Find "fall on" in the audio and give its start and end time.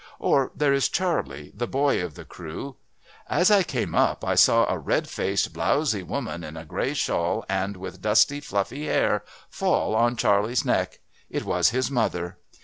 9.51-10.15